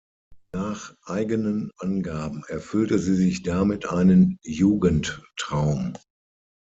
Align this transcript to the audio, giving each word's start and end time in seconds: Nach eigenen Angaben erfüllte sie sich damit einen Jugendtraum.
Nach 0.51 0.95
eigenen 1.05 1.69
Angaben 1.77 2.43
erfüllte 2.47 2.97
sie 2.97 3.13
sich 3.13 3.43
damit 3.43 3.87
einen 3.87 4.39
Jugendtraum. 4.41 5.95